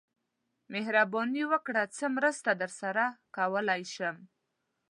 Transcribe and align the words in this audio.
مهرباني 0.73 1.43
وکړئ 1.51 1.85
څه 1.97 2.05
مرسته 2.17 2.51
درسره 2.61 3.03
کولای 3.35 3.81
شم 3.93 4.15